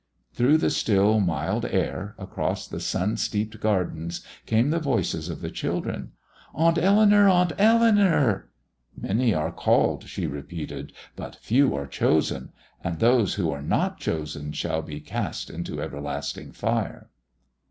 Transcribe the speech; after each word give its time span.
'"Through 0.33 0.57
the 0.57 0.71
still, 0.71 1.19
mild 1.19 1.63
air, 1.63 2.15
across 2.17 2.67
the 2.67 2.79
sun 2.79 3.17
steeped 3.17 3.59
gardens, 3.59 4.25
came 4.47 4.71
the 4.71 4.79
voices 4.79 5.29
of 5.29 5.41
the 5.41 5.51
children 5.51 6.13
"Aunt 6.55 6.79
Eleanour! 6.79 7.29
Aunt 7.29 7.53
Eleanour!" 7.59 8.49
"Many 8.97 9.35
are 9.35 9.51
called," 9.51 10.05
she 10.05 10.25
repeated, 10.25 10.91
"but 11.15 11.35
few 11.35 11.75
are 11.75 11.85
chosen; 11.85 12.51
and 12.83 12.97
those 12.97 13.35
who 13.35 13.51
are 13.51 13.61
not 13.61 13.99
chosen 13.99 14.53
shall 14.53 14.81
be 14.81 14.99
cast 14.99 15.51
into 15.51 15.79
everlasting 15.79 16.51
fire." 16.51 17.11